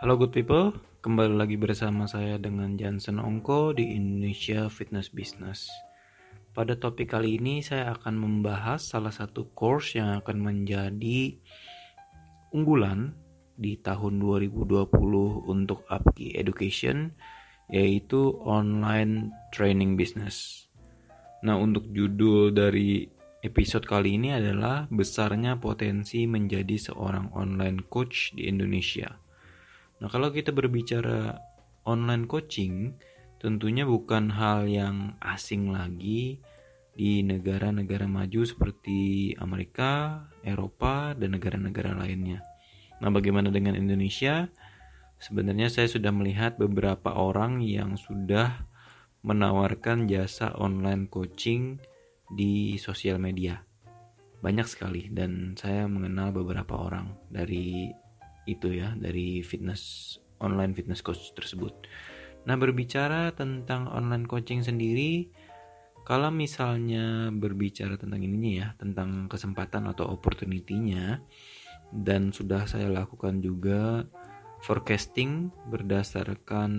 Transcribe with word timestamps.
Halo 0.00 0.16
good 0.16 0.32
people, 0.32 0.72
kembali 1.04 1.36
lagi 1.36 1.60
bersama 1.60 2.08
saya 2.08 2.40
dengan 2.40 2.72
Jansen 2.72 3.20
Ongko 3.20 3.76
di 3.76 4.00
Indonesia 4.00 4.72
Fitness 4.72 5.12
Business. 5.12 5.68
Pada 6.56 6.72
topik 6.72 7.12
kali 7.12 7.36
ini 7.36 7.60
saya 7.60 7.92
akan 7.92 8.16
membahas 8.16 8.80
salah 8.80 9.12
satu 9.12 9.52
course 9.52 10.00
yang 10.00 10.24
akan 10.24 10.40
menjadi 10.40 11.36
unggulan 12.56 13.12
di 13.60 13.76
tahun 13.76 14.24
2020 14.24 14.88
untuk 15.44 15.84
Upki 15.92 16.32
Education 16.32 17.12
yaitu 17.68 18.40
online 18.40 19.36
training 19.52 20.00
business. 20.00 20.64
Nah, 21.44 21.60
untuk 21.60 21.92
judul 21.92 22.56
dari 22.56 23.04
episode 23.44 23.84
kali 23.84 24.16
ini 24.16 24.32
adalah 24.32 24.88
besarnya 24.88 25.60
potensi 25.60 26.24
menjadi 26.24 26.88
seorang 26.88 27.36
online 27.36 27.84
coach 27.92 28.32
di 28.32 28.48
Indonesia. 28.48 29.28
Nah, 30.00 30.08
kalau 30.08 30.32
kita 30.32 30.48
berbicara 30.50 31.36
online 31.84 32.24
coaching, 32.24 32.96
tentunya 33.36 33.84
bukan 33.84 34.32
hal 34.32 34.64
yang 34.64 35.16
asing 35.20 35.72
lagi 35.72 36.40
di 36.96 37.20
negara-negara 37.24 38.08
maju 38.08 38.44
seperti 38.44 39.32
Amerika, 39.40 40.24
Eropa, 40.44 41.12
dan 41.16 41.36
negara-negara 41.36 41.96
lainnya. 41.96 42.40
Nah, 43.00 43.08
bagaimana 43.12 43.52
dengan 43.52 43.76
Indonesia? 43.76 44.48
Sebenarnya 45.20 45.68
saya 45.68 45.84
sudah 45.84 46.12
melihat 46.16 46.56
beberapa 46.56 47.12
orang 47.12 47.60
yang 47.60 48.00
sudah 48.00 48.64
menawarkan 49.20 50.08
jasa 50.08 50.56
online 50.56 51.12
coaching 51.12 51.76
di 52.32 52.80
sosial 52.80 53.20
media. 53.20 53.60
Banyak 54.40 54.64
sekali 54.64 55.12
dan 55.12 55.52
saya 55.60 55.84
mengenal 55.84 56.32
beberapa 56.32 56.72
orang 56.80 57.12
dari 57.28 57.92
itu 58.48 58.72
ya, 58.76 58.94
dari 58.96 59.44
fitness 59.44 60.16
online 60.40 60.72
fitness 60.72 61.04
coach 61.04 61.36
tersebut. 61.36 61.72
Nah, 62.48 62.56
berbicara 62.56 63.36
tentang 63.36 63.88
online 63.92 64.24
coaching 64.24 64.64
sendiri, 64.64 65.28
kalau 66.08 66.32
misalnya 66.32 67.28
berbicara 67.28 68.00
tentang 68.00 68.24
ininya 68.24 68.52
ya, 68.52 68.68
tentang 68.80 69.28
kesempatan 69.28 69.84
atau 69.92 70.08
opportunity-nya 70.08 71.20
dan 71.92 72.30
sudah 72.30 72.64
saya 72.64 72.88
lakukan 72.88 73.42
juga 73.42 74.06
forecasting 74.62 75.50
berdasarkan 75.68 76.72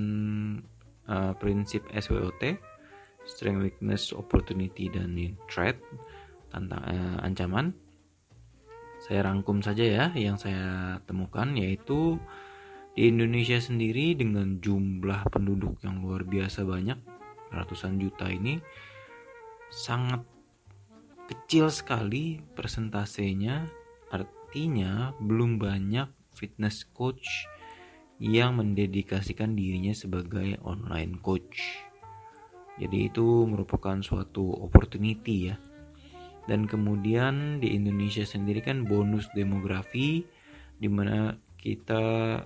uh, 1.10 1.34
prinsip 1.38 1.84
SWOT 1.92 2.58
strength 3.26 3.62
weakness 3.62 4.14
opportunity 4.16 4.90
dan 4.90 5.14
threat 5.52 5.78
tentang 6.50 6.82
uh, 6.82 7.18
ancaman 7.22 7.74
saya 9.02 9.26
rangkum 9.26 9.66
saja 9.66 9.82
ya 9.82 10.06
yang 10.14 10.38
saya 10.38 10.98
temukan 11.10 11.50
yaitu 11.58 12.22
di 12.94 13.10
Indonesia 13.10 13.58
sendiri 13.58 14.14
dengan 14.14 14.62
jumlah 14.62 15.26
penduduk 15.32 15.82
yang 15.82 16.04
luar 16.06 16.22
biasa 16.28 16.62
banyak 16.68 17.00
ratusan 17.50 17.98
juta 17.98 18.30
ini 18.30 18.62
sangat 19.72 20.22
kecil 21.32 21.72
sekali 21.72 22.44
persentasenya 22.54 23.66
artinya 24.12 25.16
belum 25.24 25.58
banyak 25.58 26.12
fitness 26.36 26.84
coach 26.92 27.48
yang 28.22 28.62
mendedikasikan 28.62 29.58
dirinya 29.58 29.98
sebagai 29.98 30.62
online 30.62 31.18
coach. 31.26 31.82
Jadi 32.78 33.10
itu 33.10 33.50
merupakan 33.50 33.98
suatu 34.06 34.46
opportunity 34.62 35.50
ya. 35.50 35.58
Dan 36.50 36.66
kemudian 36.66 37.62
di 37.62 37.78
Indonesia 37.78 38.26
sendiri 38.26 38.66
kan 38.66 38.86
bonus 38.86 39.30
demografi 39.34 40.26
di 40.82 40.90
mana 40.90 41.38
kita 41.62 42.38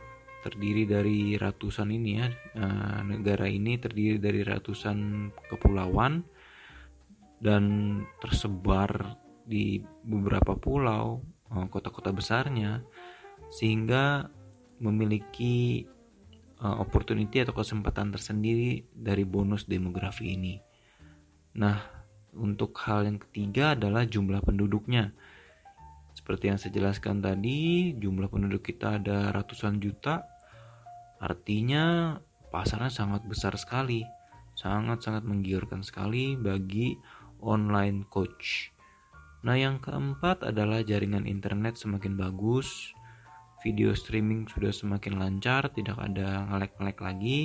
terdiri 0.43 0.83
dari 0.85 1.39
ratusan 1.39 1.89
ini 1.89 2.11
ya. 2.19 2.27
Eh, 2.29 2.99
negara 3.07 3.47
ini 3.47 3.79
terdiri 3.79 4.19
dari 4.19 4.43
ratusan 4.43 5.31
kepulauan 5.49 6.21
dan 7.39 7.63
tersebar 8.19 9.17
di 9.45 9.79
beberapa 10.03 10.57
pulau, 10.59 11.23
eh, 11.53 11.67
kota-kota 11.71 12.11
besarnya 12.11 12.83
sehingga 13.49 14.27
memiliki 14.81 15.85
uh, 16.61 16.77
opportunity 16.81 17.43
atau 17.43 17.55
kesempatan 17.55 18.11
tersendiri 18.11 18.85
dari 18.91 19.23
bonus 19.23 19.67
demografi 19.67 20.35
ini. 20.35 20.55
Nah, 21.55 21.79
untuk 22.35 22.75
hal 22.83 23.07
yang 23.07 23.17
ketiga 23.17 23.73
adalah 23.73 24.03
jumlah 24.05 24.43
penduduknya. 24.43 25.15
Seperti 26.15 26.51
yang 26.51 26.59
saya 26.59 26.71
jelaskan 26.75 27.19
tadi, 27.19 27.91
jumlah 27.95 28.31
penduduk 28.31 28.63
kita 28.63 28.99
ada 28.99 29.31
ratusan 29.35 29.83
juta. 29.83 30.23
Artinya 31.19 32.15
pasarnya 32.53 32.91
sangat 32.91 33.27
besar 33.27 33.55
sekali. 33.59 34.03
Sangat-sangat 34.55 35.27
menggiurkan 35.27 35.83
sekali 35.83 36.39
bagi 36.39 36.95
online 37.43 38.07
coach. 38.07 38.71
Nah, 39.43 39.59
yang 39.59 39.77
keempat 39.83 40.41
adalah 40.41 40.81
jaringan 40.81 41.29
internet 41.29 41.77
semakin 41.77 42.17
bagus, 42.17 42.95
video 43.61 43.93
streaming 43.93 44.49
sudah 44.49 44.73
semakin 44.73 45.21
lancar, 45.21 45.69
tidak 45.69 45.99
ada 46.01 46.49
ngelek-ngelek 46.49 46.99
lagi. 47.01 47.39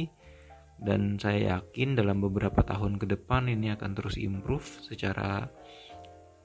Dan 0.81 1.21
saya 1.21 1.61
yakin 1.61 1.93
dalam 1.93 2.25
beberapa 2.25 2.65
tahun 2.65 2.97
ke 2.97 3.05
depan 3.13 3.53
ini 3.53 3.69
akan 3.77 3.93
terus 3.93 4.17
improve 4.17 4.65
secara 4.81 5.45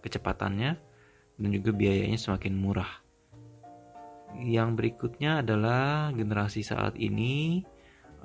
kecepatannya 0.03 0.71
dan 1.39 1.49
juga 1.55 1.71
biayanya 1.71 2.19
semakin 2.19 2.53
murah. 2.59 2.91
Yang 4.35 4.69
berikutnya 4.75 5.39
adalah 5.39 6.11
generasi 6.11 6.67
saat 6.67 6.99
ini 6.99 7.63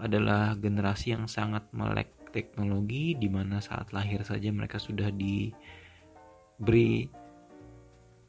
adalah 0.03 0.59
generasi 0.59 1.15
yang 1.15 1.31
sangat 1.31 1.70
melek 1.70 2.10
teknologi 2.34 3.15
di 3.15 3.31
mana 3.31 3.62
saat 3.62 3.94
lahir 3.94 4.26
saja 4.26 4.50
mereka 4.50 4.82
sudah 4.82 5.15
diberi 5.15 7.06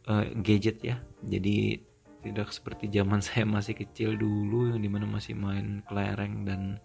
uh, 0.05 0.25
gadget 0.41 0.77
ya. 0.85 1.01
Jadi 1.25 1.81
tidak 2.21 2.53
seperti 2.53 2.89
zaman 2.93 3.21
saya 3.25 3.45
masih 3.49 3.73
kecil 3.73 4.17
dulu 4.17 4.69
yang 4.73 4.81
di 4.81 4.89
mana 4.89 5.09
masih 5.09 5.33
main 5.33 5.81
kelereng 5.89 6.45
dan 6.45 6.77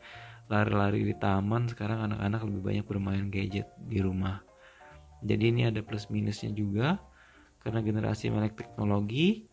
lari-lari 0.47 1.03
di 1.03 1.15
taman 1.19 1.67
sekarang 1.67 2.07
anak-anak 2.11 2.47
lebih 2.47 2.63
banyak 2.63 2.87
bermain 2.87 3.27
gadget 3.31 3.67
di 3.83 3.99
rumah. 3.99 4.43
Jadi 5.27 5.51
ini 5.51 5.67
ada 5.67 5.83
plus 5.83 6.07
minusnya 6.07 6.55
juga 6.55 7.03
karena 7.63 7.83
generasi 7.83 8.31
melek 8.31 8.55
teknologi 8.55 9.51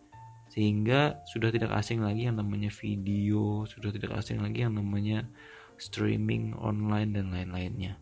sehingga 0.53 1.25
sudah 1.25 1.49
tidak 1.49 1.73
asing 1.73 2.05
lagi 2.05 2.29
yang 2.29 2.37
namanya 2.37 2.69
video 2.69 3.65
sudah 3.65 3.89
tidak 3.89 4.13
asing 4.21 4.37
lagi 4.37 4.61
yang 4.61 4.77
namanya 4.77 5.25
streaming 5.81 6.53
online 6.61 7.17
dan 7.17 7.33
lain-lainnya. 7.33 7.97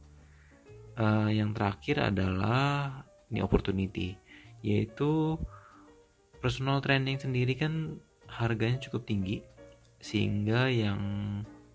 Uh, 1.00 1.32
yang 1.32 1.56
terakhir 1.56 2.12
adalah 2.12 3.08
ini 3.32 3.40
opportunity 3.40 4.20
yaitu 4.60 5.40
personal 6.44 6.84
training 6.84 7.16
sendiri 7.16 7.56
kan 7.56 7.98
harganya 8.28 8.84
cukup 8.84 9.08
tinggi 9.08 9.40
sehingga 10.04 10.68
yang 10.68 11.00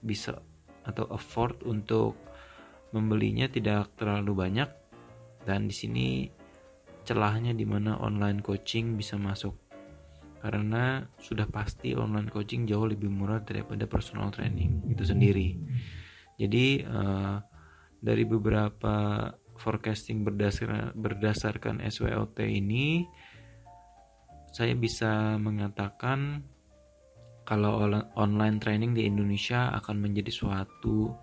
bisa 0.04 0.44
atau 0.86 1.04
afford 1.10 1.66
untuk 1.66 2.14
membelinya 2.94 3.50
tidak 3.50 3.92
terlalu 3.98 4.46
banyak. 4.46 4.70
Dan 5.46 5.70
di 5.70 5.74
sini 5.74 6.08
celahnya 7.06 7.54
di 7.54 7.62
mana 7.62 7.98
online 8.02 8.42
coaching 8.42 8.98
bisa 8.98 9.18
masuk. 9.18 9.54
Karena 10.42 11.02
sudah 11.18 11.50
pasti 11.50 11.94
online 11.98 12.30
coaching 12.30 12.66
jauh 12.70 12.86
lebih 12.86 13.10
murah 13.10 13.42
daripada 13.42 13.86
personal 13.90 14.30
training 14.30 14.86
itu 14.90 15.02
sendiri. 15.02 15.58
Jadi 16.38 16.86
uh, 16.86 17.42
dari 17.98 18.22
beberapa 18.28 19.26
forecasting 19.56 20.22
berdasarkan 20.22 20.92
berdasarkan 20.92 21.80
SWOT 21.88 22.44
ini 22.44 23.08
saya 24.52 24.76
bisa 24.76 25.36
mengatakan 25.40 26.44
kalau 27.46 27.86
online 28.18 28.58
training 28.58 28.92
di 28.92 29.06
Indonesia 29.06 29.70
akan 29.78 30.02
menjadi 30.02 30.34
suatu 30.34 31.14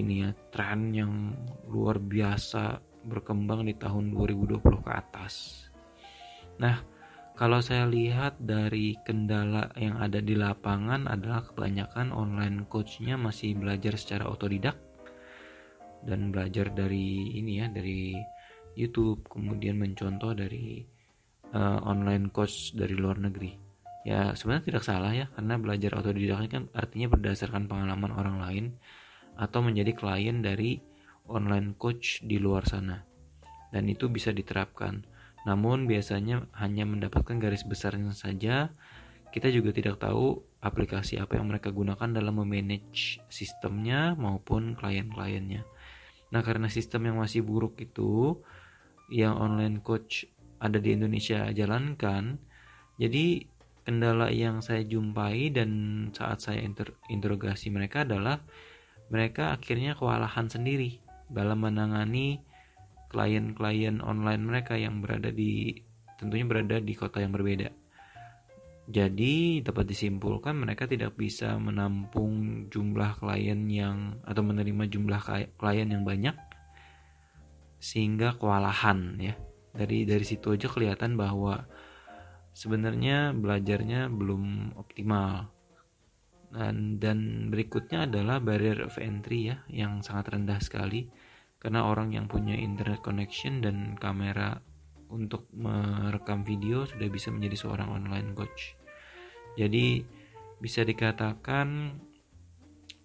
ini 0.00 0.24
ya 0.24 0.30
tren 0.48 0.96
yang 0.96 1.36
luar 1.68 2.00
biasa 2.00 2.80
berkembang 3.04 3.68
di 3.68 3.76
tahun 3.76 4.16
2020 4.16 4.64
ke 4.64 4.90
atas. 4.90 5.66
Nah, 6.56 6.80
kalau 7.36 7.60
saya 7.60 7.84
lihat 7.88 8.40
dari 8.40 8.96
kendala 9.04 9.72
yang 9.76 10.00
ada 10.00 10.20
di 10.20 10.36
lapangan 10.36 11.08
adalah 11.08 11.44
kebanyakan 11.44 12.12
online 12.12 12.68
coachnya 12.68 13.16
masih 13.16 13.56
belajar 13.56 13.96
secara 13.96 14.28
otodidak 14.28 14.76
dan 16.04 16.32
belajar 16.32 16.72
dari 16.72 17.36
ini 17.36 17.60
ya 17.60 17.66
dari 17.68 18.16
YouTube 18.76 19.28
kemudian 19.28 19.76
mencontoh 19.76 20.32
dari 20.32 20.80
uh, 21.52 21.80
online 21.84 22.32
coach 22.32 22.72
dari 22.72 22.96
luar 22.96 23.20
negeri 23.20 23.69
ya 24.06 24.32
sebenarnya 24.32 24.64
tidak 24.72 24.84
salah 24.84 25.12
ya 25.12 25.28
karena 25.36 25.60
belajar 25.60 25.92
otodidak 26.00 26.48
kan 26.48 26.64
artinya 26.72 27.12
berdasarkan 27.12 27.68
pengalaman 27.68 28.12
orang 28.16 28.36
lain 28.40 28.64
atau 29.36 29.60
menjadi 29.64 29.92
klien 29.96 30.40
dari 30.44 30.80
online 31.30 31.78
coach 31.78 32.20
di 32.26 32.36
luar 32.36 32.66
sana. 32.66 33.00
Dan 33.70 33.86
itu 33.86 34.10
bisa 34.10 34.34
diterapkan. 34.34 35.06
Namun 35.46 35.86
biasanya 35.86 36.50
hanya 36.58 36.84
mendapatkan 36.84 37.38
garis 37.38 37.64
besarnya 37.64 38.12
saja. 38.12 38.74
Kita 39.30 39.46
juga 39.48 39.70
tidak 39.70 40.02
tahu 40.02 40.42
aplikasi 40.60 41.16
apa 41.22 41.38
yang 41.38 41.48
mereka 41.48 41.70
gunakan 41.70 42.10
dalam 42.10 42.42
memanage 42.42 43.22
sistemnya 43.30 44.18
maupun 44.18 44.74
klien-kliennya. 44.74 45.62
Nah, 46.34 46.42
karena 46.42 46.66
sistem 46.66 47.08
yang 47.08 47.16
masih 47.22 47.46
buruk 47.46 47.78
itu 47.78 48.42
yang 49.08 49.38
online 49.38 49.80
coach 49.80 50.26
ada 50.60 50.76
di 50.76 50.92
Indonesia 50.92 51.48
jalankan, 51.50 52.36
jadi 53.00 53.48
kendala 53.90 54.30
yang 54.30 54.62
saya 54.62 54.86
jumpai 54.86 55.50
dan 55.50 55.70
saat 56.14 56.38
saya 56.38 56.62
inter 56.62 56.94
interogasi 57.10 57.74
mereka 57.74 58.06
adalah 58.06 58.38
mereka 59.10 59.58
akhirnya 59.58 59.98
kewalahan 59.98 60.46
sendiri 60.46 61.02
dalam 61.26 61.66
menangani 61.66 62.38
klien-klien 63.10 63.98
online 63.98 64.46
mereka 64.46 64.78
yang 64.78 65.02
berada 65.02 65.34
di 65.34 65.74
tentunya 66.22 66.46
berada 66.46 66.78
di 66.78 66.94
kota 66.94 67.18
yang 67.18 67.34
berbeda. 67.34 67.74
Jadi 68.86 69.62
dapat 69.66 69.90
disimpulkan 69.90 70.54
mereka 70.54 70.86
tidak 70.86 71.18
bisa 71.18 71.58
menampung 71.58 72.66
jumlah 72.70 73.18
klien 73.18 73.66
yang 73.66 74.22
atau 74.22 74.42
menerima 74.46 74.86
jumlah 74.86 75.22
klien 75.58 75.88
yang 75.90 76.06
banyak 76.06 76.38
sehingga 77.82 78.38
kewalahan 78.38 79.18
ya. 79.18 79.34
Dari 79.70 80.06
dari 80.06 80.26
situ 80.26 80.54
aja 80.54 80.66
kelihatan 80.66 81.14
bahwa 81.14 81.66
sebenarnya 82.60 83.32
belajarnya 83.32 84.12
belum 84.12 84.76
optimal. 84.76 85.48
Dan, 86.50 86.98
dan 87.00 87.48
berikutnya 87.48 88.10
adalah 88.10 88.42
barrier 88.42 88.84
of 88.84 88.98
entry 88.98 89.54
ya 89.54 89.62
yang 89.70 90.02
sangat 90.02 90.34
rendah 90.34 90.58
sekali 90.58 91.06
karena 91.62 91.86
orang 91.86 92.10
yang 92.10 92.26
punya 92.26 92.58
internet 92.58 93.00
connection 93.00 93.62
dan 93.62 93.94
kamera 93.94 94.58
untuk 95.14 95.46
merekam 95.54 96.42
video 96.42 96.84
sudah 96.84 97.06
bisa 97.06 97.30
menjadi 97.32 97.56
seorang 97.56 97.88
online 98.02 98.34
coach. 98.34 98.74
Jadi 99.54 100.02
bisa 100.58 100.82
dikatakan 100.82 101.94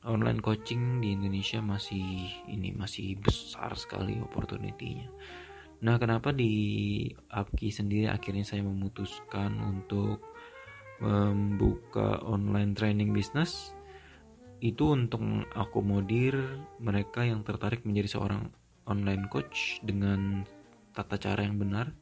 online 0.05 0.41
coaching 0.41 1.01
di 1.01 1.17
Indonesia 1.17 1.61
masih 1.61 2.29
ini 2.49 2.73
masih 2.73 3.17
besar 3.17 3.73
sekali 3.77 4.17
opportunity-nya. 4.21 5.09
Nah, 5.85 6.01
kenapa 6.01 6.33
di 6.33 7.05
Apki 7.29 7.69
sendiri 7.69 8.09
akhirnya 8.09 8.41
saya 8.41 8.65
memutuskan 8.65 9.53
untuk 9.61 10.17
membuka 10.97 12.25
online 12.25 12.73
training 12.73 13.13
business? 13.13 13.77
Itu 14.57 14.97
untuk 14.97 15.21
mengakomodir 15.21 16.41
mereka 16.81 17.21
yang 17.21 17.45
tertarik 17.45 17.85
menjadi 17.85 18.17
seorang 18.17 18.49
online 18.89 19.29
coach 19.29 19.77
dengan 19.85 20.41
tata 20.97 21.21
cara 21.21 21.45
yang 21.45 21.61
benar, 21.61 21.93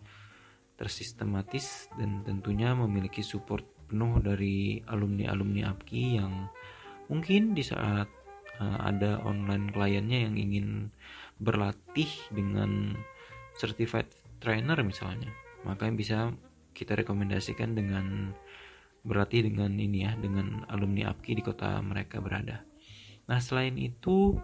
tersistematis 0.79 1.91
dan 1.99 2.23
tentunya 2.23 2.71
memiliki 2.71 3.19
support 3.19 3.67
penuh 3.91 4.23
dari 4.23 4.79
alumni-alumni 4.79 5.75
APKI 5.75 6.05
yang 6.23 6.47
mungkin 7.11 7.51
di 7.51 7.67
saat 7.67 8.07
uh, 8.63 8.79
ada 8.79 9.19
online 9.27 9.75
kliennya 9.75 10.31
yang 10.31 10.35
ingin 10.39 10.87
berlatih 11.43 12.09
dengan 12.31 12.95
certified 13.57 14.09
trainer 14.41 14.77
misalnya 14.83 15.31
maka 15.63 15.87
bisa 15.93 16.33
kita 16.73 16.97
rekomendasikan 16.99 17.77
dengan 17.77 18.35
berlatih 19.03 19.47
dengan 19.47 19.75
ini 19.75 20.07
ya 20.07 20.15
dengan 20.15 20.63
alumni 20.71 21.11
APKI 21.11 21.33
di 21.39 21.43
kota 21.43 21.79
mereka 21.83 22.23
berada. 22.23 22.63
Nah 23.27 23.39
selain 23.39 23.75
itu 23.75 24.35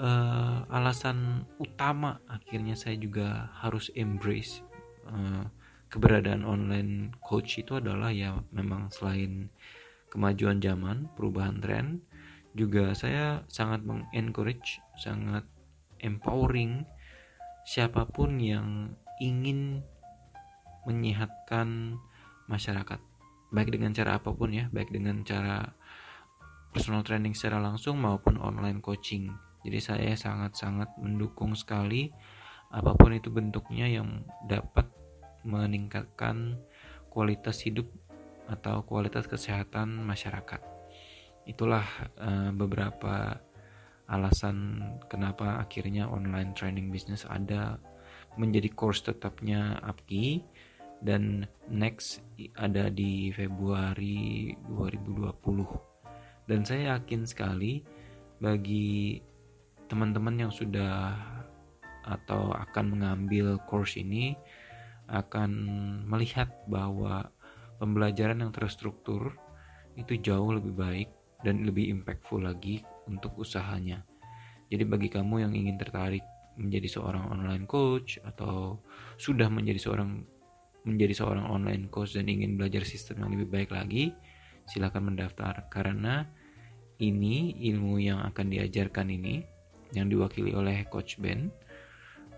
uh, 0.00 0.58
alasan 0.68 1.48
utama 1.56 2.20
akhirnya 2.28 2.76
saya 2.76 2.96
juga 3.00 3.52
harus 3.60 3.88
embrace 3.96 4.60
uh, 5.08 5.48
keberadaan 5.88 6.44
online 6.44 7.16
coach 7.24 7.60
itu 7.60 7.80
adalah 7.80 8.12
ya 8.12 8.36
memang 8.52 8.92
selain 8.92 9.48
kemajuan 10.12 10.60
zaman, 10.62 11.08
perubahan 11.16 11.60
tren, 11.60 11.86
juga 12.56 12.96
saya 12.96 13.44
sangat 13.52 13.84
mengencourage, 13.84 14.80
sangat 14.96 15.44
empowering 16.00 16.88
siapa 17.66 18.06
pun 18.06 18.38
yang 18.38 18.94
ingin 19.18 19.82
menyehatkan 20.86 21.98
masyarakat, 22.46 23.02
baik 23.50 23.74
dengan 23.74 23.90
cara 23.90 24.22
apa 24.22 24.30
pun 24.30 24.54
ya, 24.54 24.70
baik 24.70 24.94
dengan 24.94 25.26
cara 25.26 25.74
personal 26.70 27.02
training 27.02 27.34
secara 27.34 27.58
langsung 27.58 27.98
maupun 27.98 28.38
online 28.38 28.78
coaching. 28.78 29.34
Jadi 29.66 29.78
saya 29.82 30.14
sangat-sangat 30.14 30.94
mendukung 31.02 31.58
sekali 31.58 32.14
apa 32.70 32.94
pun 32.94 33.10
itu 33.18 33.34
bentuknya 33.34 33.90
yang 33.90 34.22
dapat 34.46 34.86
meningkatkan 35.42 36.54
kualitas 37.10 37.66
hidup 37.66 37.90
atau 38.46 38.86
kualitas 38.86 39.26
kesehatan 39.26 40.06
masyarakat. 40.06 40.62
Itulah 41.50 41.86
uh, 42.18 42.50
beberapa 42.54 43.42
alasan 44.06 44.82
kenapa 45.10 45.58
akhirnya 45.58 46.06
online 46.06 46.54
training 46.54 46.94
business 46.94 47.26
ada 47.26 47.82
menjadi 48.38 48.70
course 48.70 49.02
tetapnya 49.02 49.80
APKI 49.82 50.44
dan 51.02 51.44
next 51.68 52.24
ada 52.56 52.88
di 52.88 53.32
Februari 53.34 54.54
2020. 54.70 56.46
Dan 56.46 56.62
saya 56.62 56.96
yakin 56.96 57.26
sekali 57.26 57.82
bagi 58.38 59.18
teman-teman 59.90 60.46
yang 60.46 60.52
sudah 60.52 61.16
atau 62.06 62.54
akan 62.54 62.96
mengambil 62.96 63.58
course 63.66 63.98
ini 63.98 64.38
akan 65.10 65.50
melihat 66.06 66.50
bahwa 66.70 67.30
pembelajaran 67.82 68.46
yang 68.46 68.54
terstruktur 68.54 69.34
itu 69.98 70.18
jauh 70.22 70.54
lebih 70.54 70.74
baik 70.74 71.08
dan 71.42 71.66
lebih 71.66 71.90
impactful 71.90 72.42
lagi 72.42 72.82
untuk 73.06 73.34
usahanya. 73.38 74.02
Jadi 74.66 74.82
bagi 74.82 75.08
kamu 75.10 75.46
yang 75.46 75.52
ingin 75.54 75.78
tertarik 75.78 76.22
menjadi 76.58 76.88
seorang 76.88 77.30
online 77.30 77.64
coach 77.68 78.18
atau 78.24 78.80
sudah 79.20 79.46
menjadi 79.46 79.78
seorang 79.78 80.24
menjadi 80.86 81.14
seorang 81.18 81.46
online 81.50 81.90
coach 81.90 82.14
dan 82.14 82.30
ingin 82.30 82.54
belajar 82.54 82.86
sistem 82.86 83.26
yang 83.26 83.30
lebih 83.34 83.50
baik 83.50 83.70
lagi, 83.74 84.14
silakan 84.70 85.14
mendaftar 85.14 85.66
karena 85.66 86.26
ini 87.02 87.54
ilmu 87.70 87.98
yang 88.00 88.22
akan 88.22 88.46
diajarkan 88.50 89.10
ini 89.10 89.42
yang 89.94 90.10
diwakili 90.10 90.54
oleh 90.56 90.86
coach 90.88 91.18
Ben 91.20 91.52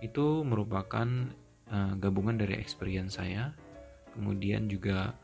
itu 0.04 0.42
merupakan 0.44 1.06
uh, 1.70 1.92
gabungan 1.96 2.36
dari 2.38 2.58
experience 2.58 3.18
saya 3.18 3.54
kemudian 4.14 4.66
juga 4.66 5.14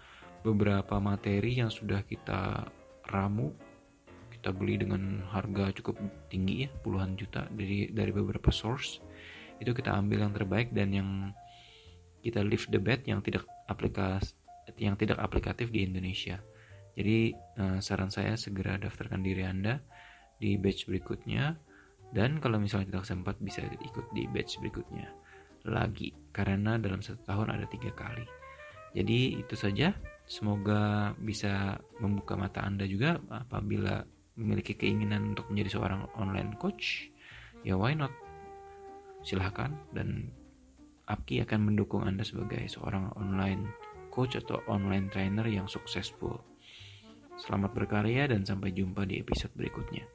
beberapa 0.45 1.01
materi 1.01 1.59
yang 1.59 1.73
sudah 1.73 2.05
kita 2.07 2.69
ramu 3.11 3.51
kita 4.45 4.53
beli 4.53 4.77
dengan 4.77 5.25
harga 5.33 5.73
cukup 5.81 5.97
tinggi 6.29 6.69
ya 6.69 6.71
puluhan 6.85 7.17
juta 7.17 7.49
dari 7.49 7.89
dari 7.89 8.13
beberapa 8.13 8.53
source 8.53 9.01
itu 9.57 9.73
kita 9.73 9.89
ambil 9.89 10.29
yang 10.29 10.37
terbaik 10.37 10.69
dan 10.77 10.93
yang 10.93 11.09
kita 12.21 12.45
lift 12.45 12.69
the 12.69 12.77
bed 12.77 13.01
yang 13.09 13.25
tidak 13.25 13.49
aplikas 13.73 14.37
yang 14.77 15.01
tidak 15.01 15.17
aplikatif 15.17 15.73
di 15.73 15.89
Indonesia 15.89 16.45
jadi 16.93 17.33
uh, 17.57 17.79
saran 17.81 18.13
saya 18.13 18.37
segera 18.37 18.77
daftarkan 18.77 19.25
diri 19.25 19.49
anda 19.49 19.81
di 20.37 20.61
batch 20.61 20.93
berikutnya 20.93 21.57
dan 22.13 22.37
kalau 22.45 22.61
misalnya 22.61 23.01
tidak 23.01 23.09
sempat 23.09 23.41
bisa 23.41 23.65
ikut 23.65 24.13
di 24.13 24.29
batch 24.29 24.61
berikutnya 24.61 25.09
lagi 25.65 26.13
karena 26.37 26.77
dalam 26.77 27.01
satu 27.01 27.25
tahun 27.25 27.49
ada 27.57 27.65
tiga 27.69 27.89
kali. 27.97 28.25
Jadi 28.95 29.41
itu 29.41 29.57
saja. 29.57 29.97
Semoga 30.25 31.13
bisa 31.21 31.77
membuka 32.01 32.33
mata 32.33 32.65
Anda 32.65 32.89
juga 32.89 33.21
apabila 33.29 34.01
memiliki 34.35 34.75
keinginan 34.75 35.35
untuk 35.35 35.51
menjadi 35.51 35.79
seorang 35.79 36.11
online 36.19 36.59
coach. 36.59 37.11
Ya 37.63 37.79
why 37.79 37.95
not? 37.95 38.13
Silahkan 39.25 39.73
dan 39.95 40.29
Apki 41.05 41.41
akan 41.45 41.73
mendukung 41.73 42.05
Anda 42.05 42.25
sebagai 42.25 42.65
seorang 42.69 43.13
online 43.17 43.69
coach 44.09 44.41
atau 44.41 44.61
online 44.69 45.13
trainer 45.13 45.45
yang 45.49 45.69
successful. 45.69 46.41
Selamat 47.35 47.75
berkarya 47.75 48.31
dan 48.31 48.47
sampai 48.47 48.71
jumpa 48.71 49.05
di 49.05 49.21
episode 49.21 49.53
berikutnya. 49.59 50.07